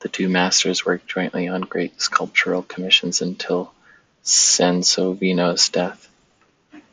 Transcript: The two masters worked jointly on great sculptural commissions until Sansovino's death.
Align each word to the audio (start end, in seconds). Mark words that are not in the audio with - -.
The 0.00 0.10
two 0.10 0.28
masters 0.28 0.84
worked 0.84 1.06
jointly 1.08 1.48
on 1.48 1.62
great 1.62 2.02
sculptural 2.02 2.62
commissions 2.62 3.22
until 3.22 3.72
Sansovino's 4.22 5.70
death. 5.70 6.06